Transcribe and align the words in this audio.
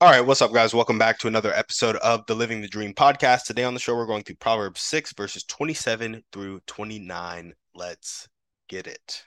All 0.00 0.08
right, 0.08 0.24
what's 0.24 0.40
up, 0.40 0.52
guys? 0.52 0.72
Welcome 0.72 0.96
back 0.96 1.18
to 1.18 1.26
another 1.26 1.52
episode 1.52 1.96
of 1.96 2.24
the 2.26 2.36
Living 2.36 2.60
the 2.60 2.68
Dream 2.68 2.94
podcast. 2.94 3.46
Today 3.46 3.64
on 3.64 3.74
the 3.74 3.80
show, 3.80 3.96
we're 3.96 4.06
going 4.06 4.22
through 4.22 4.36
Proverbs 4.36 4.80
6, 4.82 5.12
verses 5.14 5.42
27 5.42 6.22
through 6.30 6.60
29. 6.68 7.52
Let's 7.74 8.28
get 8.68 8.86
it. 8.86 9.24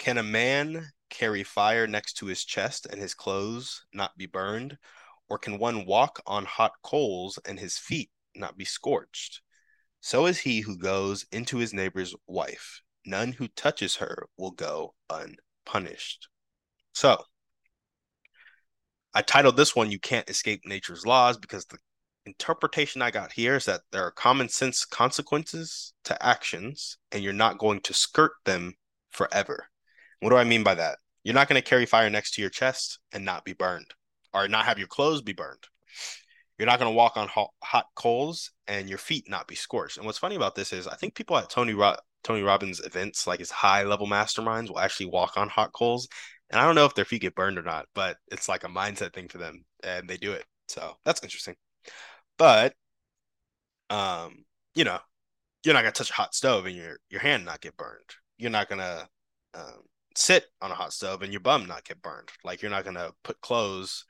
Can 0.00 0.18
a 0.18 0.24
man 0.24 0.88
carry 1.10 1.44
fire 1.44 1.86
next 1.86 2.14
to 2.14 2.26
his 2.26 2.44
chest 2.44 2.86
and 2.90 3.00
his 3.00 3.14
clothes 3.14 3.86
not 3.92 4.18
be 4.18 4.26
burned? 4.26 4.78
Or 5.28 5.38
can 5.38 5.58
one 5.58 5.86
walk 5.86 6.20
on 6.26 6.44
hot 6.44 6.72
coals 6.82 7.38
and 7.46 7.60
his 7.60 7.78
feet 7.78 8.10
not 8.34 8.56
be 8.56 8.64
scorched? 8.64 9.42
So 10.00 10.26
is 10.26 10.40
he 10.40 10.62
who 10.62 10.76
goes 10.76 11.24
into 11.30 11.58
his 11.58 11.72
neighbor's 11.72 12.16
wife. 12.26 12.82
None 13.06 13.30
who 13.30 13.46
touches 13.46 13.94
her 13.96 14.26
will 14.36 14.50
go 14.50 14.96
unpunished. 15.08 16.26
So, 16.94 17.22
I 19.14 19.22
titled 19.22 19.56
this 19.56 19.76
one 19.76 19.90
"You 19.90 19.98
Can't 19.98 20.28
Escape 20.28 20.62
Nature's 20.64 21.06
Laws" 21.06 21.38
because 21.38 21.64
the 21.66 21.78
interpretation 22.26 23.02
I 23.02 23.10
got 23.10 23.32
here 23.32 23.56
is 23.56 23.66
that 23.66 23.82
there 23.92 24.02
are 24.02 24.10
common 24.10 24.48
sense 24.48 24.84
consequences 24.84 25.92
to 26.04 26.20
actions, 26.24 26.98
and 27.12 27.22
you're 27.22 27.32
not 27.32 27.58
going 27.58 27.80
to 27.82 27.94
skirt 27.94 28.32
them 28.44 28.74
forever. 29.10 29.68
What 30.20 30.30
do 30.30 30.36
I 30.36 30.44
mean 30.44 30.64
by 30.64 30.74
that? 30.74 30.98
You're 31.22 31.34
not 31.34 31.48
going 31.48 31.60
to 31.60 31.68
carry 31.68 31.86
fire 31.86 32.10
next 32.10 32.34
to 32.34 32.40
your 32.40 32.50
chest 32.50 32.98
and 33.12 33.24
not 33.24 33.44
be 33.44 33.52
burned, 33.52 33.94
or 34.32 34.48
not 34.48 34.64
have 34.64 34.78
your 34.78 34.88
clothes 34.88 35.22
be 35.22 35.32
burned. 35.32 35.64
You're 36.58 36.66
not 36.66 36.78
going 36.78 36.90
to 36.90 36.96
walk 36.96 37.16
on 37.16 37.28
hot, 37.28 37.50
hot, 37.62 37.86
coals 37.96 38.50
and 38.66 38.88
your 38.88 38.98
feet 38.98 39.28
not 39.28 39.48
be 39.48 39.54
scorched. 39.54 39.96
And 39.96 40.06
what's 40.06 40.18
funny 40.18 40.36
about 40.36 40.54
this 40.54 40.72
is 40.72 40.86
I 40.86 40.96
think 40.96 41.14
people 41.14 41.36
at 41.36 41.50
Tony 41.50 41.74
Ro- 41.74 41.96
Tony 42.22 42.42
Robbins 42.42 42.80
events, 42.80 43.26
like 43.26 43.40
his 43.40 43.50
high 43.50 43.82
level 43.82 44.06
masterminds, 44.06 44.68
will 44.68 44.78
actually 44.78 45.06
walk 45.06 45.36
on 45.36 45.48
hot 45.48 45.72
coals 45.72 46.08
and 46.50 46.60
I 46.60 46.64
don't 46.66 46.74
know 46.74 46.84
if 46.84 46.94
their 46.94 47.04
feet 47.04 47.22
get 47.22 47.34
burned 47.34 47.58
or 47.58 47.62
not, 47.62 47.86
but 47.94 48.16
it's 48.30 48.48
like 48.48 48.64
a 48.64 48.68
mindset 48.68 49.12
thing 49.12 49.28
for 49.28 49.38
them 49.38 49.64
and 49.82 50.08
they 50.08 50.16
do 50.16 50.32
it. 50.32 50.44
So 50.68 50.96
that's 51.04 51.22
interesting. 51.22 51.56
But 52.38 52.74
um, 53.90 54.44
you 54.74 54.84
know, 54.84 54.98
you're 55.64 55.74
not 55.74 55.82
gonna 55.82 55.92
touch 55.92 56.10
a 56.10 56.14
hot 56.14 56.34
stove 56.34 56.66
and 56.66 56.76
your 56.76 56.98
your 57.10 57.20
hand 57.20 57.44
not 57.44 57.60
get 57.60 57.76
burned. 57.76 58.10
You're 58.38 58.50
not 58.50 58.68
gonna 58.68 59.08
um, 59.54 59.82
sit 60.16 60.46
on 60.60 60.70
a 60.70 60.74
hot 60.74 60.92
stove 60.92 61.22
and 61.22 61.32
your 61.32 61.40
bum 61.40 61.66
not 61.66 61.84
get 61.84 62.02
burned. 62.02 62.30
Like 62.44 62.62
you're 62.62 62.70
not 62.70 62.84
gonna 62.84 63.12
put 63.22 63.40
clothes 63.40 64.04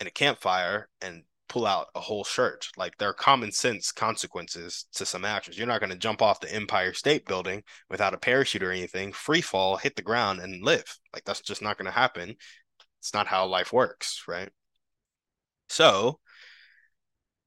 in 0.00 0.06
a 0.06 0.10
campfire 0.10 0.88
and 1.00 1.24
pull 1.50 1.66
out 1.66 1.88
a 1.94 2.00
whole 2.00 2.24
shirt. 2.24 2.68
Like 2.78 2.96
there 2.96 3.10
are 3.10 3.14
common 3.14 3.52
sense 3.52 3.92
consequences 3.92 4.86
to 4.94 5.04
some 5.04 5.26
actions. 5.26 5.58
You're 5.58 5.66
not 5.66 5.80
going 5.80 5.90
to 5.90 5.98
jump 5.98 6.22
off 6.22 6.40
the 6.40 6.54
Empire 6.54 6.94
State 6.94 7.26
Building 7.26 7.62
without 7.90 8.14
a 8.14 8.18
parachute 8.18 8.62
or 8.62 8.70
anything, 8.70 9.12
free 9.12 9.42
fall, 9.42 9.76
hit 9.76 9.96
the 9.96 10.02
ground, 10.02 10.40
and 10.40 10.64
live. 10.64 10.98
Like 11.12 11.24
that's 11.24 11.42
just 11.42 11.60
not 11.60 11.76
going 11.76 11.86
to 11.86 11.92
happen. 11.92 12.36
It's 13.00 13.12
not 13.12 13.26
how 13.26 13.46
life 13.46 13.72
works, 13.72 14.22
right? 14.28 14.50
So, 15.68 16.20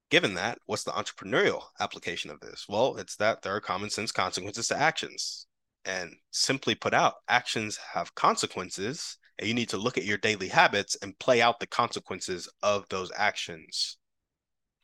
given 0.10 0.36
that, 0.36 0.60
what's 0.66 0.84
the 0.84 0.92
entrepreneurial 0.92 1.64
application 1.80 2.30
of 2.30 2.40
this? 2.42 2.66
Well, 2.68 2.98
it's 2.98 3.16
that 3.18 3.42
there 3.42 3.56
are 3.56 3.62
common 3.62 3.90
sense 3.90 4.12
consequences 4.12 4.68
to 4.68 4.78
actions. 4.78 5.48
And 5.86 6.16
simply 6.32 6.76
put 6.76 6.94
out, 6.94 7.16
actions 7.28 7.78
have 7.94 8.16
consequences 8.16 9.18
and 9.44 9.50
you 9.50 9.54
need 9.54 9.68
to 9.68 9.78
look 9.78 9.98
at 9.98 10.06
your 10.06 10.18
daily 10.18 10.48
habits 10.48 10.96
and 11.02 11.20
play 11.20 11.42
out 11.42 11.60
the 11.60 11.68
consequences 11.68 12.48
of 12.62 12.88
those 12.88 13.12
actions. 13.14 13.98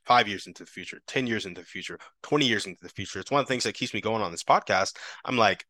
Five 0.03 0.27
years 0.27 0.47
into 0.47 0.65
the 0.65 0.69
future 0.69 0.99
10 1.07 1.27
years 1.27 1.45
into 1.45 1.61
the 1.61 1.67
future 1.67 1.97
20 2.23 2.45
years 2.45 2.65
into 2.65 2.83
the 2.83 2.89
future 2.89 3.21
it's 3.21 3.31
one 3.31 3.39
of 3.39 3.47
the 3.47 3.53
things 3.53 3.63
that 3.63 3.75
keeps 3.75 3.93
me 3.93 4.01
going 4.01 4.21
on 4.21 4.31
this 4.31 4.43
podcast. 4.43 4.97
I'm 5.23 5.37
like 5.37 5.65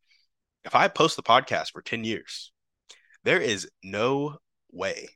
if 0.64 0.74
i 0.74 0.88
post 0.88 1.14
the 1.14 1.22
podcast 1.22 1.70
for 1.70 1.82
10 1.82 2.02
years 2.02 2.52
there 3.22 3.40
is 3.40 3.70
no 3.84 4.38
way 4.72 5.08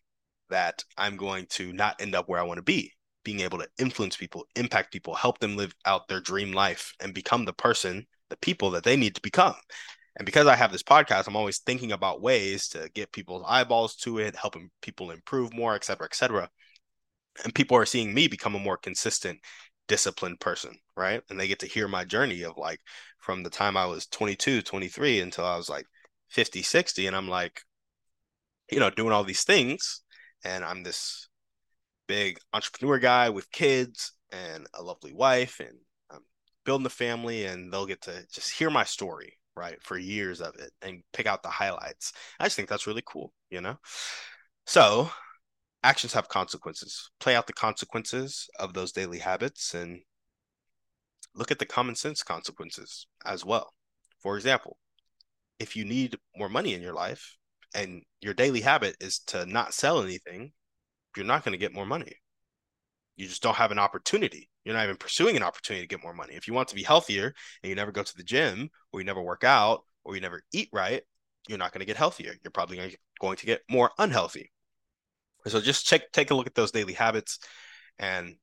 that 0.50 0.84
i'm 0.96 1.16
going 1.16 1.46
to 1.50 1.72
not 1.72 2.00
end 2.00 2.14
up 2.14 2.28
where 2.28 2.38
i 2.38 2.44
want 2.44 2.58
to 2.58 2.62
be. 2.62 2.92
Being 3.24 3.40
able 3.40 3.58
to 3.58 3.68
influence 3.78 4.16
people 4.16 4.46
impact 4.54 4.92
people 4.92 5.14
help 5.14 5.40
them 5.40 5.56
live 5.56 5.74
out 5.84 6.06
their 6.06 6.20
dream 6.20 6.52
life 6.52 6.92
and 7.00 7.12
become 7.12 7.44
the 7.44 7.52
person 7.52 8.06
the 8.30 8.36
people 8.36 8.70
that 8.70 8.84
they 8.84 8.96
need 8.96 9.16
to 9.16 9.20
become 9.20 9.56
and 10.16 10.26
because 10.26 10.46
I 10.46 10.54
have 10.54 10.70
this 10.70 10.82
podcast, 10.82 11.26
I'm 11.26 11.36
always 11.36 11.58
thinking 11.58 11.90
about 11.90 12.22
ways 12.22 12.68
to 12.68 12.88
get 12.94 13.12
people's 13.12 13.44
eyeballs 13.46 13.96
to 13.96 14.18
it, 14.18 14.36
helping 14.36 14.70
people 14.80 15.10
improve 15.10 15.52
more, 15.52 15.74
et 15.74 15.84
cetera, 15.84 16.06
et 16.06 16.14
cetera. 16.14 16.48
And 17.42 17.54
people 17.54 17.76
are 17.76 17.86
seeing 17.86 18.14
me 18.14 18.28
become 18.28 18.54
a 18.54 18.60
more 18.60 18.76
consistent, 18.76 19.40
disciplined 19.88 20.38
person, 20.38 20.76
right? 20.96 21.20
And 21.28 21.38
they 21.38 21.48
get 21.48 21.58
to 21.60 21.66
hear 21.66 21.88
my 21.88 22.04
journey 22.04 22.42
of 22.42 22.56
like 22.56 22.78
from 23.18 23.42
the 23.42 23.50
time 23.50 23.76
I 23.76 23.86
was 23.86 24.06
22, 24.06 24.62
23 24.62 25.20
until 25.20 25.44
I 25.44 25.56
was 25.56 25.68
like 25.68 25.86
50, 26.30 26.62
60. 26.62 27.08
And 27.08 27.16
I'm 27.16 27.28
like, 27.28 27.62
you 28.70 28.78
know, 28.78 28.90
doing 28.90 29.12
all 29.12 29.24
these 29.24 29.42
things. 29.42 30.02
And 30.44 30.64
I'm 30.64 30.84
this 30.84 31.28
big 32.06 32.38
entrepreneur 32.52 32.98
guy 32.98 33.30
with 33.30 33.50
kids 33.50 34.12
and 34.30 34.66
a 34.74 34.82
lovely 34.82 35.12
wife 35.12 35.58
and 35.58 35.76
I'm 36.10 36.20
building 36.64 36.86
a 36.86 36.90
family 36.90 37.46
and 37.46 37.72
they'll 37.72 37.86
get 37.86 38.02
to 38.02 38.26
just 38.32 38.52
hear 38.52 38.68
my 38.68 38.84
story 38.84 39.38
right 39.56 39.82
for 39.82 39.96
years 39.98 40.40
of 40.40 40.54
it 40.56 40.70
and 40.82 41.02
pick 41.12 41.26
out 41.26 41.42
the 41.42 41.48
highlights. 41.48 42.12
I 42.40 42.44
just 42.44 42.56
think 42.56 42.68
that's 42.68 42.86
really 42.86 43.02
cool 43.06 43.32
you 43.50 43.60
know? 43.60 43.76
So 44.66 45.10
actions 45.82 46.12
have 46.14 46.28
consequences. 46.28 47.10
Play 47.20 47.36
out 47.36 47.46
the 47.46 47.52
consequences 47.52 48.48
of 48.58 48.74
those 48.74 48.92
daily 48.92 49.18
habits 49.18 49.74
and 49.74 50.00
look 51.34 51.50
at 51.50 51.58
the 51.58 51.66
common 51.66 51.94
sense 51.94 52.22
consequences 52.22 53.06
as 53.24 53.44
well. 53.44 53.72
For 54.20 54.36
example 54.36 54.78
if 55.58 55.76
you 55.76 55.84
need 55.84 56.16
more 56.36 56.48
money 56.48 56.74
in 56.74 56.82
your 56.82 56.92
life 56.92 57.36
and 57.74 58.02
your 58.20 58.34
daily 58.34 58.60
habit 58.60 58.96
is 59.00 59.18
to 59.20 59.46
not 59.46 59.74
sell 59.74 60.02
anything 60.02 60.52
you're 61.16 61.26
not 61.26 61.44
going 61.44 61.52
to 61.52 61.58
get 61.58 61.72
more 61.72 61.86
money 61.86 62.12
you 63.16 63.26
just 63.26 63.42
don't 63.42 63.56
have 63.56 63.70
an 63.70 63.78
opportunity. 63.78 64.48
You're 64.64 64.74
not 64.74 64.84
even 64.84 64.96
pursuing 64.96 65.36
an 65.36 65.42
opportunity 65.42 65.84
to 65.84 65.88
get 65.88 66.02
more 66.02 66.14
money. 66.14 66.34
If 66.34 66.48
you 66.48 66.54
want 66.54 66.68
to 66.68 66.74
be 66.74 66.82
healthier 66.82 67.34
and 67.62 67.68
you 67.68 67.76
never 67.76 67.92
go 67.92 68.02
to 68.02 68.16
the 68.16 68.24
gym 68.24 68.70
or 68.92 69.00
you 69.00 69.06
never 69.06 69.22
work 69.22 69.44
out 69.44 69.82
or 70.04 70.14
you 70.14 70.20
never 70.20 70.42
eat 70.52 70.68
right, 70.72 71.02
you're 71.48 71.58
not 71.58 71.72
going 71.72 71.80
to 71.80 71.86
get 71.86 71.96
healthier. 71.96 72.34
You're 72.42 72.50
probably 72.50 72.96
going 73.20 73.36
to 73.36 73.46
get 73.46 73.60
more 73.70 73.90
unhealthy. 73.98 74.50
So 75.46 75.60
just 75.60 75.86
check, 75.86 76.10
take 76.12 76.30
a 76.30 76.34
look 76.34 76.46
at 76.46 76.54
those 76.54 76.70
daily 76.70 76.94
habits 76.94 77.38
and 77.98 78.36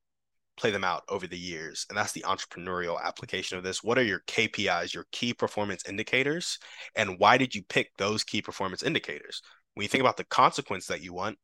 play 0.58 0.70
them 0.70 0.84
out 0.84 1.04
over 1.10 1.26
the 1.26 1.38
years. 1.38 1.88
And 1.90 1.98
that's 1.98 2.12
the 2.12 2.22
entrepreneurial 2.28 3.02
application 3.02 3.58
of 3.58 3.64
this. 3.64 3.84
What 3.84 3.98
are 3.98 4.04
your 4.04 4.22
KPIs, 4.28 4.94
your 4.94 5.08
key 5.12 5.34
performance 5.34 5.84
indicators? 5.90 6.60
And 6.96 7.18
why 7.18 7.38
did 7.38 7.56
you 7.56 7.64
pick 7.64 7.90
those 7.98 8.24
key 8.24 8.42
performance 8.42 8.84
indicators? 8.84 9.42
When 9.74 9.84
you 9.84 9.88
think 9.88 10.02
about 10.02 10.18
the 10.18 10.24
consequence 10.26 10.86
that 10.88 11.02
you 11.02 11.14
want, 11.14 11.40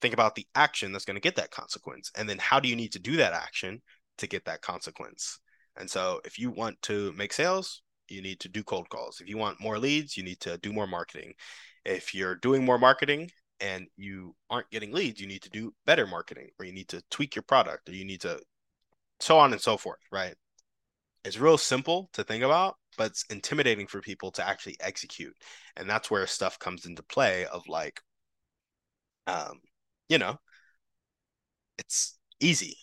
think 0.00 0.14
about 0.14 0.34
the 0.34 0.46
action 0.54 0.92
that's 0.92 1.04
going 1.04 1.16
to 1.16 1.20
get 1.20 1.36
that 1.36 1.50
consequence 1.50 2.10
and 2.16 2.28
then 2.28 2.38
how 2.38 2.60
do 2.60 2.68
you 2.68 2.76
need 2.76 2.92
to 2.92 2.98
do 2.98 3.16
that 3.16 3.32
action 3.32 3.82
to 4.18 4.26
get 4.26 4.44
that 4.44 4.62
consequence? 4.62 5.38
And 5.76 5.90
so 5.90 6.20
if 6.24 6.38
you 6.38 6.50
want 6.50 6.80
to 6.82 7.12
make 7.12 7.32
sales 7.32 7.82
you 8.08 8.22
need 8.22 8.40
to 8.40 8.48
do 8.48 8.64
cold 8.64 8.88
calls. 8.88 9.20
If 9.20 9.28
you 9.28 9.38
want 9.38 9.60
more 9.60 9.78
leads 9.78 10.16
you 10.16 10.22
need 10.22 10.40
to 10.40 10.58
do 10.58 10.72
more 10.72 10.86
marketing. 10.86 11.34
If 11.84 12.14
you're 12.14 12.34
doing 12.34 12.64
more 12.64 12.78
marketing 12.78 13.30
and 13.60 13.86
you 13.96 14.34
aren't 14.48 14.70
getting 14.70 14.92
leads 14.92 15.20
you 15.20 15.26
need 15.26 15.42
to 15.42 15.50
do 15.50 15.72
better 15.86 16.06
marketing 16.06 16.50
or 16.58 16.66
you 16.66 16.72
need 16.72 16.88
to 16.88 17.02
tweak 17.10 17.34
your 17.36 17.42
product 17.42 17.88
or 17.88 17.92
you 17.92 18.04
need 18.04 18.22
to 18.22 18.40
so 19.20 19.38
on 19.38 19.52
and 19.52 19.60
so 19.60 19.76
forth 19.76 20.00
right? 20.10 20.34
It's 21.24 21.38
real 21.38 21.58
simple 21.58 22.10
to 22.14 22.24
think 22.24 22.42
about 22.42 22.76
but 22.98 23.12
it's 23.12 23.24
intimidating 23.30 23.86
for 23.86 24.00
people 24.00 24.30
to 24.32 24.46
actually 24.46 24.76
execute. 24.80 25.34
And 25.76 25.88
that's 25.88 26.10
where 26.10 26.26
stuff 26.26 26.58
comes 26.58 26.86
into 26.86 27.02
play 27.02 27.46
of 27.46 27.66
like 27.68 28.00
um 29.26 29.60
you 30.10 30.18
know, 30.18 30.38
it's 31.78 32.18
easy 32.40 32.76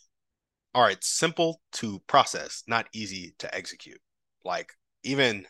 All 0.75 0.83
right, 0.83 1.03
simple 1.03 1.61
to 1.73 1.99
process, 2.07 2.63
not 2.67 2.87
easy 2.93 3.35
to 3.39 3.53
execute. 3.55 4.01
Like 4.45 4.73
even 5.03 5.47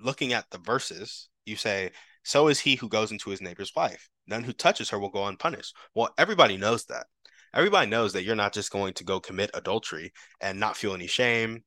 looking 0.00 0.32
at 0.32 0.50
the 0.50 0.58
verses, 0.58 1.28
you 1.46 1.56
say, 1.56 1.90
So 2.22 2.48
is 2.48 2.60
he 2.60 2.76
who 2.76 2.88
goes 2.88 3.12
into 3.12 3.30
his 3.30 3.40
neighbor's 3.40 3.72
wife. 3.76 4.08
None 4.26 4.44
who 4.44 4.52
touches 4.52 4.90
her 4.90 4.98
will 4.98 5.10
go 5.10 5.26
unpunished. 5.26 5.74
Well, 5.94 6.14
everybody 6.18 6.56
knows 6.56 6.84
that. 6.86 7.06
Everybody 7.54 7.90
knows 7.90 8.12
that 8.14 8.24
you're 8.24 8.36
not 8.36 8.52
just 8.54 8.72
going 8.72 8.94
to 8.94 9.04
go 9.04 9.20
commit 9.20 9.50
adultery 9.54 10.12
and 10.40 10.58
not 10.58 10.76
feel 10.76 10.94
any 10.94 11.06
shame, 11.06 11.64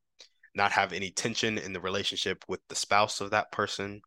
not 0.55 0.73
have 0.73 0.93
any 0.93 1.11
tension 1.11 1.57
in 1.57 1.73
the 1.73 1.81
relationship 1.81 2.43
with 2.47 2.61
the 2.69 2.75
spouse 2.75 3.21
of 3.21 3.31
that 3.31 3.51
person 3.51 4.01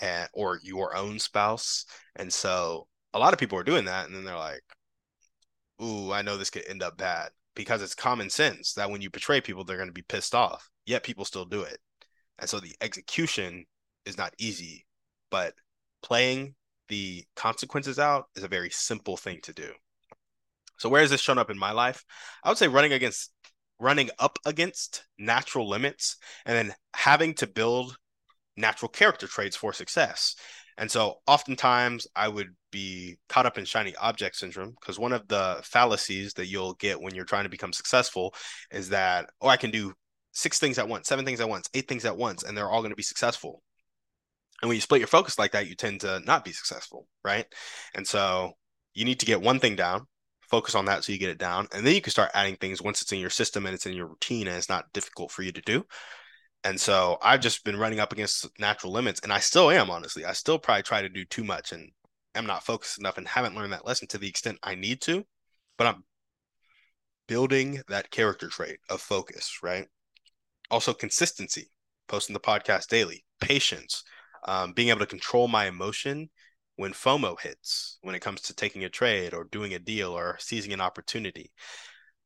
and, 0.00 0.28
or 0.34 0.60
your 0.62 0.96
own 0.96 1.18
spouse. 1.18 1.86
And 2.16 2.32
so 2.32 2.88
a 3.14 3.18
lot 3.18 3.32
of 3.32 3.38
people 3.38 3.58
are 3.58 3.64
doing 3.64 3.84
that, 3.86 4.06
and 4.06 4.14
then 4.14 4.24
they're 4.24 4.36
like, 4.36 4.62
"Ooh, 5.82 6.12
I 6.12 6.22
know 6.22 6.36
this 6.36 6.50
could 6.50 6.66
end 6.66 6.82
up 6.82 6.96
bad." 6.96 7.32
Because 7.54 7.82
it's 7.82 7.94
common 7.94 8.30
sense 8.30 8.74
that 8.74 8.90
when 8.90 9.02
you 9.02 9.10
betray 9.10 9.40
people, 9.40 9.64
they're 9.64 9.76
going 9.76 9.88
to 9.88 9.92
be 9.92 10.02
pissed 10.02 10.34
off. 10.34 10.70
Yet 10.86 11.02
people 11.02 11.24
still 11.24 11.44
do 11.44 11.62
it, 11.62 11.80
and 12.38 12.48
so 12.48 12.60
the 12.60 12.76
execution 12.80 13.66
is 14.06 14.16
not 14.18 14.34
easy. 14.38 14.86
But 15.30 15.54
playing 16.02 16.54
the 16.88 17.24
consequences 17.36 17.98
out 17.98 18.26
is 18.36 18.42
a 18.44 18.48
very 18.48 18.70
simple 18.70 19.16
thing 19.16 19.40
to 19.42 19.52
do. 19.52 19.72
So 20.78 20.88
where 20.88 21.02
has 21.02 21.10
this 21.10 21.20
shown 21.20 21.38
up 21.38 21.50
in 21.50 21.58
my 21.58 21.72
life? 21.72 22.04
I 22.42 22.48
would 22.48 22.58
say 22.58 22.68
running 22.68 22.92
against 22.92 23.32
running 23.78 24.10
up 24.18 24.38
against 24.44 25.04
natural 25.18 25.68
limits 25.68 26.16
and 26.44 26.56
then 26.56 26.74
having 26.94 27.34
to 27.34 27.46
build 27.46 27.96
natural 28.56 28.88
character 28.88 29.26
traits 29.26 29.56
for 29.56 29.72
success. 29.72 30.36
And 30.80 30.90
so 30.90 31.18
oftentimes 31.26 32.06
I 32.16 32.26
would 32.26 32.56
be 32.72 33.18
caught 33.28 33.44
up 33.44 33.58
in 33.58 33.66
shiny 33.66 33.94
object 33.96 34.36
syndrome 34.36 34.74
because 34.80 34.98
one 34.98 35.12
of 35.12 35.28
the 35.28 35.60
fallacies 35.62 36.32
that 36.34 36.46
you'll 36.46 36.72
get 36.74 37.00
when 37.00 37.14
you're 37.14 37.26
trying 37.26 37.44
to 37.44 37.50
become 37.50 37.74
successful 37.74 38.34
is 38.72 38.88
that, 38.88 39.28
oh, 39.42 39.48
I 39.48 39.58
can 39.58 39.70
do 39.70 39.92
six 40.32 40.58
things 40.58 40.78
at 40.78 40.88
once, 40.88 41.06
seven 41.06 41.26
things 41.26 41.40
at 41.42 41.48
once, 41.50 41.68
eight 41.74 41.86
things 41.86 42.06
at 42.06 42.16
once, 42.16 42.44
and 42.44 42.56
they're 42.56 42.70
all 42.70 42.80
going 42.80 42.92
to 42.92 42.96
be 42.96 43.02
successful. 43.02 43.62
And 44.62 44.70
when 44.70 44.76
you 44.76 44.80
split 44.80 45.00
your 45.00 45.08
focus 45.08 45.38
like 45.38 45.52
that, 45.52 45.68
you 45.68 45.74
tend 45.74 46.00
to 46.00 46.20
not 46.20 46.46
be 46.46 46.52
successful, 46.52 47.06
right? 47.22 47.44
And 47.94 48.06
so 48.06 48.52
you 48.94 49.04
need 49.04 49.20
to 49.20 49.26
get 49.26 49.42
one 49.42 49.60
thing 49.60 49.76
down, 49.76 50.06
focus 50.50 50.74
on 50.74 50.86
that 50.86 51.04
so 51.04 51.12
you 51.12 51.18
get 51.18 51.28
it 51.28 51.38
down, 51.38 51.68
and 51.74 51.86
then 51.86 51.94
you 51.94 52.00
can 52.00 52.10
start 52.10 52.30
adding 52.32 52.56
things 52.56 52.80
once 52.80 53.02
it's 53.02 53.12
in 53.12 53.20
your 53.20 53.28
system 53.28 53.66
and 53.66 53.74
it's 53.74 53.86
in 53.86 53.92
your 53.92 54.06
routine 54.06 54.48
and 54.48 54.56
it's 54.56 54.70
not 54.70 54.90
difficult 54.94 55.30
for 55.30 55.42
you 55.42 55.52
to 55.52 55.60
do. 55.60 55.84
And 56.62 56.78
so 56.80 57.18
I've 57.22 57.40
just 57.40 57.64
been 57.64 57.78
running 57.78 58.00
up 58.00 58.12
against 58.12 58.46
natural 58.58 58.92
limits, 58.92 59.20
and 59.20 59.32
I 59.32 59.38
still 59.38 59.70
am, 59.70 59.90
honestly. 59.90 60.24
I 60.24 60.32
still 60.32 60.58
probably 60.58 60.82
try 60.82 61.00
to 61.00 61.08
do 61.08 61.24
too 61.24 61.44
much 61.44 61.72
and 61.72 61.90
am 62.34 62.46
not 62.46 62.64
focused 62.64 62.98
enough 62.98 63.18
and 63.18 63.26
haven't 63.26 63.56
learned 63.56 63.72
that 63.72 63.86
lesson 63.86 64.08
to 64.08 64.18
the 64.18 64.28
extent 64.28 64.58
I 64.62 64.74
need 64.74 65.00
to. 65.02 65.24
But 65.78 65.86
I'm 65.86 66.04
building 67.26 67.80
that 67.88 68.10
character 68.10 68.48
trait 68.48 68.78
of 68.90 69.00
focus, 69.00 69.60
right? 69.62 69.86
Also, 70.70 70.92
consistency, 70.92 71.70
posting 72.08 72.34
the 72.34 72.40
podcast 72.40 72.88
daily, 72.88 73.24
patience, 73.40 74.02
um, 74.46 74.72
being 74.72 74.90
able 74.90 75.00
to 75.00 75.06
control 75.06 75.48
my 75.48 75.66
emotion 75.66 76.28
when 76.76 76.92
FOMO 76.92 77.40
hits, 77.40 77.98
when 78.02 78.14
it 78.14 78.20
comes 78.20 78.40
to 78.42 78.54
taking 78.54 78.84
a 78.84 78.88
trade 78.88 79.34
or 79.34 79.44
doing 79.44 79.74
a 79.74 79.78
deal 79.78 80.12
or 80.12 80.36
seizing 80.38 80.72
an 80.72 80.80
opportunity, 80.80 81.52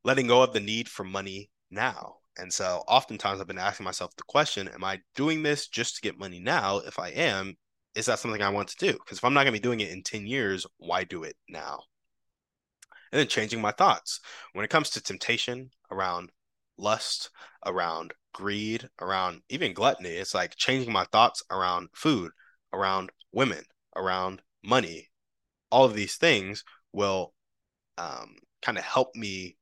letting 0.04 0.26
go 0.26 0.42
of 0.42 0.52
the 0.52 0.60
need 0.60 0.88
for 0.88 1.04
money 1.04 1.50
now. 1.70 2.16
And 2.36 2.52
so 2.52 2.82
oftentimes 2.88 3.40
I've 3.40 3.46
been 3.46 3.58
asking 3.58 3.84
myself 3.84 4.14
the 4.16 4.25
question, 4.25 4.69
am 4.69 4.84
I 4.84 5.00
doing 5.14 5.42
this 5.42 5.69
just 5.69 5.96
to 5.96 6.00
get 6.00 6.19
money 6.19 6.40
now? 6.40 6.78
If 6.78 6.98
I 6.98 7.08
am, 7.10 7.56
is 7.94 8.06
that 8.06 8.19
something 8.19 8.42
I 8.42 8.48
want 8.48 8.69
to 8.69 8.76
do? 8.76 8.92
Because 8.92 9.19
if 9.19 9.25
I'm 9.25 9.34
not 9.34 9.44
going 9.44 9.54
to 9.54 9.60
be 9.60 9.62
doing 9.62 9.81
it 9.81 9.90
in 9.90 10.02
10 10.02 10.26
years, 10.26 10.66
why 10.78 11.04
do 11.04 11.22
it 11.22 11.36
now? 11.48 11.82
And 13.12 13.20
then 13.20 13.28
changing 13.28 13.60
my 13.60 13.70
thoughts. 13.70 14.20
When 14.52 14.64
it 14.64 14.70
comes 14.70 14.90
to 14.90 15.02
temptation 15.02 15.70
around 15.90 16.31
lust, 16.76 17.31
around 17.64 18.12
greed, 18.32 18.88
around 19.00 19.42
even 19.48 19.72
gluttony, 19.72 20.10
it's 20.10 20.34
like 20.34 20.56
changing 20.56 20.92
my 20.92 21.04
thoughts 21.12 21.42
around 21.50 21.88
food, 21.94 22.32
around 22.72 23.10
women, 23.32 23.62
around 23.94 24.42
money. 24.64 25.10
All 25.70 25.84
of 25.84 25.94
these 25.94 26.16
things 26.16 26.64
will 26.92 27.32
um, 27.96 28.36
kind 28.62 28.78
of 28.78 28.84
help 28.84 29.14
me 29.14 29.56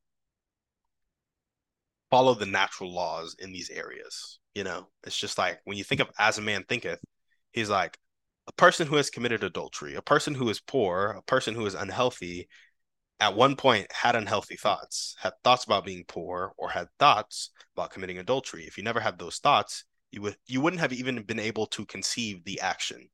follow 2.13 2.35
the 2.35 2.45
natural 2.45 2.95
laws 2.95 3.35
in 3.39 3.53
these 3.53 3.71
areas. 3.71 4.39
You 4.55 4.65
know, 4.65 4.87
it's 5.03 5.17
just 5.17 5.39
like 5.39 5.61
when 5.65 5.79
you 5.79 5.83
think 5.83 6.03
of 6.03 6.11
as 6.19 6.37
a 6.37 6.43
man 6.43 6.63
thinketh, 6.69 7.01
he's 7.53 7.71
like 7.71 7.97
a 8.47 8.53
person 8.53 8.87
who 8.87 8.97
has 8.97 9.09
committed 9.09 9.43
adultery, 9.43 9.95
a 9.95 10.03
person 10.03 10.35
who 10.35 10.51
is 10.51 10.61
poor, 10.61 11.17
a 11.19 11.23
person 11.23 11.55
who 11.55 11.65
is 11.65 11.73
unhealthy, 11.73 12.49
at 13.19 13.35
one 13.35 13.57
point 13.57 13.91
had 13.91 14.15
unhealthy 14.15 14.57
thoughts, 14.57 15.17
had 15.19 15.33
thoughts 15.43 15.65
about 15.65 15.87
being 15.87 16.05
poor, 16.07 16.53
or 16.59 16.69
had 16.69 16.89
thoughts 16.99 17.49
about 17.75 17.93
committing 17.93 18.19
adultery. 18.19 18.65
If 18.65 18.77
you 18.77 18.85
never 18.85 19.01
had 19.01 19.19
those 19.19 19.39
thoughts, 19.39 19.85
you 20.11 20.21
would 20.21 20.37
you 20.47 20.61
wouldn't 20.61 20.81
have 20.81 20.93
even 20.93 21.23
been 21.23 21.39
able 21.39 21.67
to 21.69 21.87
conceive 21.87 22.45
the 22.45 22.61
action. 22.61 23.09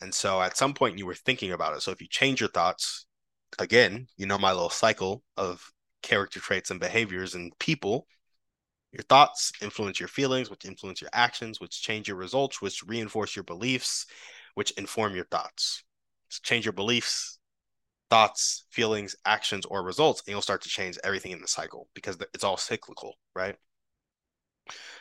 And 0.00 0.12
so 0.12 0.42
at 0.42 0.56
some 0.56 0.74
point 0.74 0.98
you 0.98 1.06
were 1.06 1.14
thinking 1.14 1.52
about 1.52 1.76
it. 1.76 1.82
So 1.82 1.92
if 1.92 2.00
you 2.00 2.08
change 2.08 2.40
your 2.40 2.50
thoughts, 2.50 3.06
again, 3.60 4.08
you 4.16 4.26
know 4.26 4.38
my 4.38 4.52
little 4.52 4.70
cycle 4.70 5.22
of 5.36 5.62
character 6.02 6.40
traits 6.40 6.72
and 6.72 6.80
behaviors 6.80 7.36
and 7.36 7.56
people, 7.60 8.08
your 8.94 9.02
thoughts 9.02 9.50
influence 9.60 9.98
your 9.98 10.08
feelings, 10.08 10.48
which 10.50 10.64
influence 10.64 11.00
your 11.00 11.10
actions, 11.12 11.60
which 11.60 11.82
change 11.82 12.06
your 12.06 12.16
results, 12.16 12.62
which 12.62 12.84
reinforce 12.84 13.34
your 13.34 13.42
beliefs, 13.42 14.06
which 14.54 14.70
inform 14.72 15.16
your 15.16 15.24
thoughts. 15.24 15.82
So 16.28 16.38
change 16.44 16.64
your 16.64 16.72
beliefs, 16.72 17.40
thoughts, 18.08 18.66
feelings, 18.70 19.16
actions, 19.24 19.66
or 19.66 19.82
results, 19.82 20.22
and 20.24 20.32
you'll 20.32 20.42
start 20.42 20.62
to 20.62 20.68
change 20.68 20.96
everything 21.02 21.32
in 21.32 21.40
the 21.40 21.48
cycle 21.48 21.88
because 21.92 22.16
it's 22.32 22.44
all 22.44 22.56
cyclical, 22.56 23.14
right? 23.34 23.56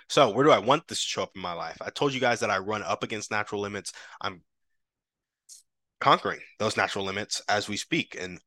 So, 0.09 0.31
where 0.31 0.43
do 0.43 0.51
I 0.51 0.57
want 0.57 0.87
this 0.87 1.01
to 1.01 1.07
show 1.07 1.23
up 1.23 1.31
in 1.35 1.41
my 1.41 1.53
life? 1.53 1.77
I 1.79 1.91
told 1.91 2.15
you 2.15 2.19
guys 2.19 2.39
that 2.39 2.49
I 2.49 2.57
run 2.57 2.81
up 2.81 3.03
against 3.03 3.29
natural 3.29 3.61
limits. 3.61 3.93
I'm 4.19 4.41
conquering 6.01 6.39
those 6.57 6.75
natural 6.75 7.05
limits 7.05 7.43
as 7.47 7.69
we 7.69 7.77
speak. 7.77 8.17
And 8.19 8.39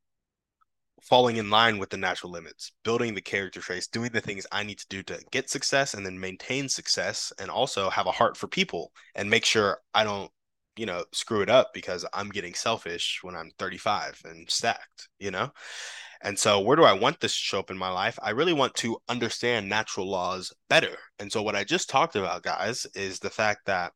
falling 1.09 1.37
in 1.37 1.51
line 1.51 1.79
with 1.79 1.91
the 1.91 1.97
natural 1.97 2.33
limits, 2.33 2.73
building 2.85 3.15
the 3.15 3.21
character 3.21 3.61
traits, 3.61 3.87
doing 3.87 4.11
the 4.11 4.21
things 4.21 4.47
I 4.51 4.65
need 4.65 4.79
to 4.79 4.87
do 4.89 5.03
to 5.05 5.21
get 5.31 5.49
success 5.49 5.95
and 5.95 6.05
then 6.05 6.19
maintain 6.19 6.69
success 6.69 7.33
and 7.39 7.51
also 7.51 7.89
have 7.91 8.07
a 8.07 8.13
heart 8.13 8.37
for 8.37 8.49
people 8.49 8.93
and 9.15 9.31
make 9.31 9.45
sure 9.45 9.79
I 9.95 10.05
don't, 10.05 10.31
you 10.77 10.85
know, 10.85 11.05
screw 11.13 11.43
it 11.43 11.49
up 11.49 11.71
because 11.73 12.05
I'm 12.13 12.29
getting 12.29 12.55
selfish 12.55 13.21
when 13.23 13.37
I'm 13.37 13.51
35 13.59 14.21
and 14.25 14.51
stacked, 14.51 15.09
you 15.19 15.31
know? 15.31 15.51
And 16.23 16.39
so, 16.39 16.61
where 16.61 16.77
do 16.77 16.85
I 16.85 16.93
want 16.93 17.21
this 17.21 17.33
to 17.33 17.39
show 17.39 17.59
up 17.61 17.71
in 17.71 17.79
my 17.79 17.91
life? 17.91 18.19
I 18.23 18.31
really 18.31 18.53
want 18.53 18.75
to 18.77 18.99
understand 19.09 19.69
natural 19.69 20.11
laws 20.11 20.53
better. 20.69 20.97
And 21.19 21.31
so, 21.31 21.43
what 21.43 21.55
I 21.55 21.65
just 21.65 21.89
talked 21.89 22.17
about, 22.17 22.43
guys, 22.43 22.87
is 22.95 23.19
the 23.19 23.31
fact 23.31 23.67
that 23.67 23.93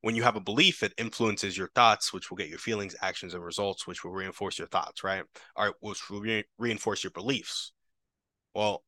when 0.00 0.14
you 0.14 0.22
have 0.22 0.36
a 0.36 0.40
belief, 0.40 0.82
it 0.82 0.94
influences 0.96 1.56
your 1.56 1.70
thoughts, 1.74 2.12
which 2.12 2.30
will 2.30 2.36
get 2.36 2.48
your 2.48 2.58
feelings, 2.58 2.94
actions, 3.02 3.34
and 3.34 3.44
results, 3.44 3.86
which 3.86 4.04
will 4.04 4.12
reinforce 4.12 4.58
your 4.58 4.68
thoughts, 4.68 5.02
right? 5.02 5.24
Right, 5.56 5.72
which 5.80 6.08
will 6.08 6.20
re- 6.20 6.44
reinforce 6.58 7.02
your 7.02 7.10
beliefs. 7.10 7.72
Well, 8.54 8.84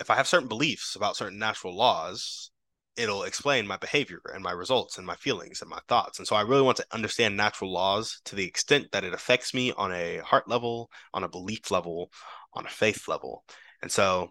if 0.00 0.10
I 0.10 0.16
have 0.16 0.26
certain 0.26 0.48
beliefs 0.48 0.96
about 0.96 1.16
certain 1.16 1.38
natural 1.38 1.76
laws, 1.76 2.50
it'll 2.96 3.24
explain 3.24 3.66
my 3.66 3.76
behavior 3.76 4.20
and 4.32 4.42
my 4.42 4.52
results 4.52 4.98
and 4.98 5.06
my 5.06 5.16
feelings 5.16 5.60
and 5.60 5.70
my 5.70 5.80
thoughts. 5.88 6.18
And 6.18 6.26
so 6.26 6.36
I 6.36 6.42
really 6.42 6.62
want 6.62 6.76
to 6.78 6.86
understand 6.92 7.36
natural 7.36 7.72
laws 7.72 8.20
to 8.26 8.36
the 8.36 8.46
extent 8.46 8.92
that 8.92 9.04
it 9.04 9.12
affects 9.12 9.52
me 9.52 9.72
on 9.72 9.92
a 9.92 10.18
heart 10.18 10.48
level, 10.48 10.90
on 11.12 11.24
a 11.24 11.28
belief 11.28 11.70
level, 11.70 12.10
on 12.54 12.66
a 12.66 12.70
faith 12.70 13.08
level. 13.08 13.44
And 13.82 13.90
so 13.90 14.30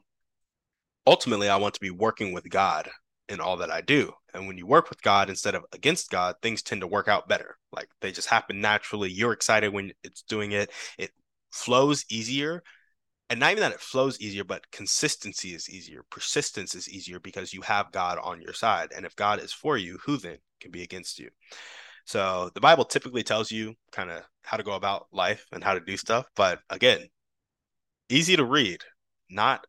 ultimately, 1.05 1.49
I 1.49 1.57
want 1.57 1.73
to 1.75 1.81
be 1.81 1.91
working 1.91 2.33
with 2.33 2.49
God 2.49 2.89
in 3.29 3.39
all 3.39 3.57
that 3.57 3.71
I 3.71 3.81
do. 3.81 4.11
And 4.33 4.47
when 4.47 4.57
you 4.57 4.65
work 4.65 4.89
with 4.89 5.01
God 5.01 5.29
instead 5.29 5.55
of 5.55 5.63
against 5.71 6.09
God, 6.09 6.35
things 6.41 6.61
tend 6.61 6.81
to 6.81 6.87
work 6.87 7.07
out 7.07 7.27
better. 7.27 7.57
Like 7.71 7.87
they 8.01 8.11
just 8.11 8.29
happen 8.29 8.61
naturally. 8.61 9.11
You're 9.11 9.33
excited 9.33 9.71
when 9.71 9.93
it's 10.03 10.23
doing 10.23 10.51
it. 10.51 10.71
It 10.97 11.11
flows 11.51 12.05
easier. 12.09 12.63
And 13.29 13.39
not 13.39 13.51
even 13.51 13.61
that 13.61 13.71
it 13.71 13.79
flows 13.79 14.19
easier, 14.19 14.43
but 14.43 14.69
consistency 14.71 15.55
is 15.55 15.69
easier. 15.69 16.03
Persistence 16.11 16.75
is 16.75 16.89
easier 16.89 17.19
because 17.19 17.53
you 17.53 17.61
have 17.61 17.91
God 17.91 18.19
on 18.21 18.41
your 18.41 18.53
side. 18.53 18.91
And 18.95 19.05
if 19.05 19.15
God 19.15 19.41
is 19.41 19.53
for 19.53 19.77
you, 19.77 19.97
who 20.05 20.17
then 20.17 20.37
can 20.59 20.71
be 20.71 20.83
against 20.83 21.19
you? 21.19 21.29
So 22.05 22.51
the 22.53 22.61
Bible 22.61 22.85
typically 22.85 23.23
tells 23.23 23.49
you 23.49 23.75
kind 23.91 24.11
of 24.11 24.23
how 24.43 24.57
to 24.57 24.63
go 24.63 24.73
about 24.73 25.07
life 25.11 25.45
and 25.51 25.63
how 25.63 25.73
to 25.73 25.79
do 25.79 25.95
stuff. 25.95 26.25
But 26.35 26.59
again, 26.69 27.07
easy 28.09 28.35
to 28.35 28.43
read, 28.43 28.81
not 29.29 29.65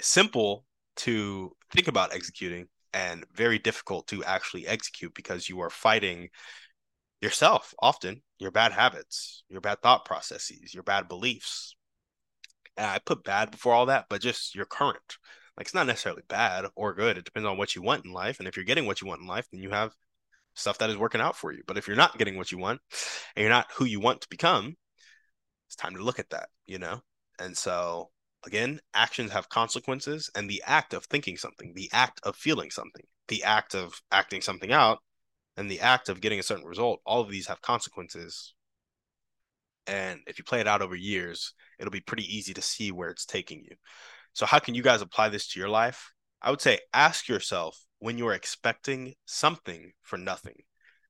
simple 0.00 0.64
to 0.96 1.54
think 1.70 1.88
about 1.88 2.14
executing 2.14 2.66
and 2.92 3.24
very 3.32 3.58
difficult 3.58 4.06
to 4.08 4.24
actually 4.24 4.66
execute 4.66 5.14
because 5.14 5.48
you 5.48 5.60
are 5.60 5.70
fighting 5.70 6.28
yourself 7.20 7.74
often, 7.80 8.22
your 8.38 8.50
bad 8.50 8.72
habits, 8.72 9.44
your 9.48 9.60
bad 9.60 9.80
thought 9.82 10.04
processes, 10.04 10.74
your 10.74 10.82
bad 10.82 11.08
beliefs. 11.08 11.76
And 12.76 12.86
I 12.86 12.98
put 12.98 13.24
bad 13.24 13.50
before 13.50 13.74
all 13.74 13.86
that, 13.86 14.06
but 14.08 14.20
just 14.20 14.54
your 14.54 14.64
current. 14.64 15.18
Like 15.56 15.66
it's 15.66 15.74
not 15.74 15.86
necessarily 15.86 16.22
bad 16.28 16.66
or 16.74 16.94
good. 16.94 17.18
It 17.18 17.24
depends 17.24 17.46
on 17.46 17.58
what 17.58 17.76
you 17.76 17.82
want 17.82 18.04
in 18.04 18.12
life. 18.12 18.38
And 18.38 18.48
if 18.48 18.56
you're 18.56 18.64
getting 18.64 18.86
what 18.86 19.00
you 19.00 19.06
want 19.06 19.20
in 19.20 19.26
life, 19.26 19.46
then 19.52 19.62
you 19.62 19.70
have 19.70 19.92
stuff 20.54 20.78
that 20.78 20.90
is 20.90 20.96
working 20.96 21.20
out 21.20 21.36
for 21.36 21.52
you. 21.52 21.62
But 21.66 21.76
if 21.76 21.86
you're 21.86 21.96
not 21.96 22.18
getting 22.18 22.36
what 22.36 22.50
you 22.50 22.58
want 22.58 22.80
and 23.36 23.42
you're 23.42 23.50
not 23.50 23.70
who 23.76 23.84
you 23.84 24.00
want 24.00 24.22
to 24.22 24.28
become, 24.28 24.76
it's 25.66 25.76
time 25.76 25.94
to 25.94 26.02
look 26.02 26.18
at 26.18 26.30
that, 26.30 26.48
you 26.66 26.78
know? 26.78 27.00
And 27.38 27.56
so 27.56 28.10
again, 28.44 28.80
actions 28.94 29.32
have 29.32 29.48
consequences, 29.48 30.30
and 30.34 30.48
the 30.48 30.62
act 30.66 30.94
of 30.94 31.04
thinking 31.06 31.36
something, 31.36 31.72
the 31.74 31.90
act 31.92 32.20
of 32.24 32.36
feeling 32.36 32.70
something, 32.70 33.04
the 33.28 33.44
act 33.44 33.74
of 33.74 34.00
acting 34.10 34.40
something 34.42 34.72
out, 34.72 34.98
and 35.56 35.70
the 35.70 35.80
act 35.80 36.08
of 36.08 36.20
getting 36.20 36.38
a 36.40 36.42
certain 36.42 36.64
result, 36.66 37.00
all 37.04 37.20
of 37.20 37.30
these 37.30 37.46
have 37.48 37.62
consequences. 37.62 38.54
And 39.86 40.20
if 40.26 40.38
you 40.38 40.44
play 40.44 40.60
it 40.60 40.68
out 40.68 40.82
over 40.82 40.94
years, 40.94 41.54
it'll 41.78 41.90
be 41.90 42.00
pretty 42.00 42.24
easy 42.24 42.54
to 42.54 42.62
see 42.62 42.92
where 42.92 43.10
it's 43.10 43.26
taking 43.26 43.62
you. 43.64 43.76
So, 44.32 44.46
how 44.46 44.58
can 44.58 44.74
you 44.74 44.82
guys 44.82 45.02
apply 45.02 45.28
this 45.30 45.48
to 45.48 45.60
your 45.60 45.68
life? 45.68 46.12
I 46.42 46.50
would 46.50 46.60
say 46.60 46.78
ask 46.94 47.28
yourself 47.28 47.78
when 47.98 48.18
you 48.18 48.26
are 48.28 48.34
expecting 48.34 49.14
something 49.26 49.92
for 50.02 50.16
nothing. 50.18 50.62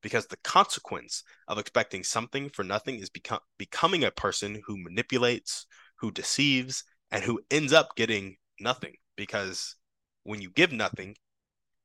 because 0.02 0.26
the 0.26 0.38
consequence 0.38 1.22
of 1.48 1.58
expecting 1.58 2.02
something 2.04 2.48
for 2.50 2.64
nothing 2.64 2.98
is 3.00 3.10
become, 3.10 3.40
becoming 3.58 4.04
a 4.04 4.10
person 4.10 4.62
who 4.66 4.82
manipulates, 4.82 5.66
who 5.96 6.10
deceives, 6.10 6.84
and 7.10 7.24
who 7.24 7.40
ends 7.50 7.72
up 7.72 7.96
getting 7.96 8.36
nothing. 8.58 8.94
Because 9.16 9.76
when 10.22 10.40
you 10.40 10.50
give 10.50 10.72
nothing, 10.72 11.16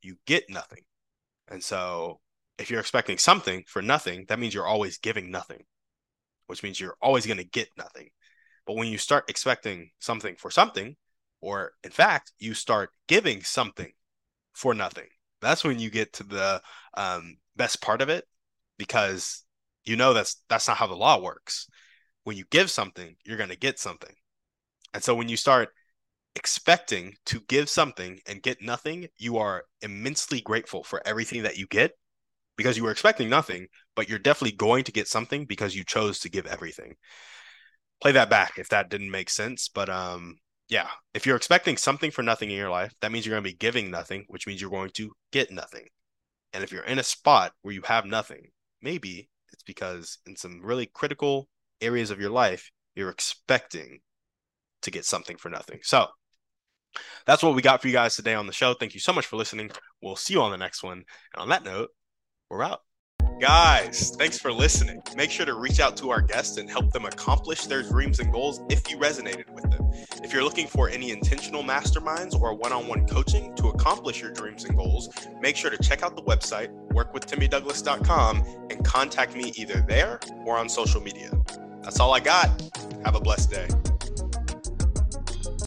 you 0.02 0.18
get 0.26 0.50
nothing. 0.50 0.84
And 1.48 1.64
so 1.64 2.20
if 2.58 2.70
you're 2.70 2.80
expecting 2.80 3.18
something 3.18 3.64
for 3.68 3.82
nothing, 3.82 4.26
that 4.30 4.40
means 4.40 4.54
you're 4.54 4.68
always 4.68 4.98
giving 4.98 5.32
nothing, 5.32 5.64
which 6.48 6.64
means 6.64 6.80
you're 6.80 6.98
always 7.02 7.26
going 7.26 7.38
to 7.38 7.44
get 7.44 7.70
nothing. 7.78 8.10
But 8.66 8.76
when 8.76 8.88
you 8.88 8.98
start 8.98 9.30
expecting 9.30 9.92
something 10.00 10.36
for 10.38 10.50
something, 10.50 10.96
or 11.42 11.74
in 11.84 11.92
fact, 11.92 12.32
you 12.40 12.54
start 12.54 12.90
giving 13.08 13.44
something 13.44 13.92
for 14.54 14.74
nothing, 14.74 15.08
that's 15.42 15.64
when 15.64 15.80
you 15.80 15.90
get 15.90 16.14
to 16.14 16.24
the 16.24 16.62
um, 16.98 17.38
best 17.56 17.82
part 17.82 18.02
of 18.02 18.10
it 18.10 18.26
because 18.78 19.44
you 19.84 19.96
know 19.96 20.14
that's 20.14 20.42
that's 20.50 20.68
not 20.68 20.78
how 20.78 20.88
the 20.88 20.96
law 20.96 21.22
works. 21.22 21.68
When 22.24 22.38
you 22.38 22.46
give 22.50 22.72
something, 22.72 23.16
you're 23.24 23.38
going 23.38 23.50
to 23.50 23.58
get 23.58 23.78
something. 23.78 24.16
And 24.94 25.04
so 25.04 25.16
when 25.16 25.30
you 25.30 25.38
start 25.38 25.70
expecting 26.36 27.16
to 27.28 27.42
give 27.48 27.70
something 27.70 28.20
and 28.28 28.42
get 28.42 28.62
nothing, 28.62 29.08
you 29.18 29.38
are 29.38 29.64
immensely 29.82 30.42
grateful 30.42 30.84
for 30.84 31.02
everything 31.06 31.44
that 31.44 31.58
you 31.58 31.68
get 31.68 31.92
because 32.58 32.78
you 32.78 32.84
were 32.84 32.92
expecting 32.92 33.30
nothing, 33.30 33.68
but 33.96 34.10
you're 34.10 34.20
definitely 34.20 34.56
going 34.56 34.84
to 34.86 34.92
get 34.92 35.08
something 35.08 35.46
because 35.46 35.76
you 35.76 35.84
chose 35.84 36.20
to 36.20 36.30
give 36.30 36.46
everything. 36.46 36.96
Play 38.02 38.14
that 38.14 38.30
back 38.30 38.54
if 38.58 38.70
that 38.70 38.90
didn't 38.90 39.12
make 39.12 39.30
sense, 39.30 39.70
but 39.70 39.90
um 39.90 40.36
yeah, 40.68 40.88
if 41.14 41.26
you're 41.26 41.36
expecting 41.36 41.78
something 41.78 42.10
for 42.10 42.24
nothing 42.24 42.50
in 42.50 42.58
your 42.58 42.72
life, 42.72 42.92
that 43.02 43.12
means 43.12 43.26
you're 43.26 43.34
going 43.34 43.44
to 43.44 43.50
be 43.50 43.56
giving 43.56 43.92
nothing, 43.92 44.26
which 44.30 44.48
means 44.48 44.60
you're 44.60 44.72
going 44.72 44.90
to 44.96 45.12
get 45.32 45.52
nothing. 45.52 45.86
And 46.54 46.64
if 46.64 46.72
you're 46.72 46.84
in 46.84 46.98
a 46.98 47.04
spot 47.04 47.52
where 47.62 47.74
you 47.74 47.84
have 47.84 48.06
nothing, 48.06 48.48
maybe 48.82 49.30
it's 49.54 49.64
because 49.64 50.18
in 50.26 50.36
some 50.36 50.62
really 50.64 50.88
critical 50.88 51.48
areas 51.82 52.10
of 52.10 52.20
your 52.20 52.32
life, 52.32 52.72
you're 52.96 53.12
expecting 53.12 54.00
to 54.86 54.92
get 54.92 55.06
something 55.06 55.38
for 55.38 55.50
nothing. 55.50 55.80
So 55.84 56.08
that's 57.26 57.44
what 57.44 57.56
we 57.56 57.62
got 57.62 57.82
for 57.82 57.88
you 57.88 57.94
guys 57.94 58.16
today 58.16 58.34
on 58.34 58.48
the 58.48 58.54
show. 58.54 58.74
Thank 58.74 58.94
you 58.94 59.00
so 59.00 59.14
much 59.14 59.26
for 59.26 59.36
listening. 59.36 59.72
We'll 60.02 60.16
see 60.16 60.34
you 60.34 60.42
on 60.42 60.52
the 60.52 60.58
next 60.58 60.84
one. 60.84 61.04
And 61.34 61.42
on 61.42 61.50
that 61.50 61.64
note, 61.64 61.90
we're 62.50 62.64
out. 62.64 62.82
Guys, 63.42 64.16
thanks 64.18 64.40
for 64.40 64.50
listening. 64.50 65.02
Make 65.18 65.30
sure 65.30 65.46
to 65.46 65.56
reach 65.56 65.82
out 65.82 65.98
to 65.98 66.10
our 66.10 66.22
guests 66.22 66.58
and 66.58 66.70
help 66.70 66.94
them 66.94 67.04
accomplish 67.04 67.66
their 67.66 67.84
dreams 67.84 68.20
and 68.22 68.32
goals 68.32 68.62
if 68.70 68.90
you 68.90 68.98
resonated 68.98 69.50
with 69.50 69.70
them. 69.70 69.92
If 70.24 70.32
you're 70.32 70.44
looking 70.44 70.68
for 70.68 70.88
any 70.90 71.12
intentional 71.12 71.62
masterminds 71.62 72.40
or 72.40 72.54
one 72.54 72.72
on 72.72 72.88
one 72.88 73.06
coaching 73.06 73.54
to 73.56 73.68
accomplish 73.68 74.22
your 74.22 74.32
dreams 74.32 74.64
and 74.64 74.78
goals, 74.78 75.10
make 75.42 75.58
sure 75.58 75.70
to 75.70 75.78
check 75.78 76.02
out 76.02 76.16
the 76.16 76.24
website, 76.24 76.70
workwithtimmydouglas.com, 76.92 78.68
and 78.70 78.86
contact 78.86 79.36
me 79.36 79.52
either 79.58 79.84
there 79.86 80.22
or 80.46 80.58
on 80.58 80.70
social 80.70 81.02
media. 81.02 81.30
That's 81.82 82.00
all 82.00 82.14
I 82.14 82.22
got. 82.22 82.50
Have 83.04 83.16
a 83.16 83.20
blessed 83.20 83.52
day. 83.52 83.68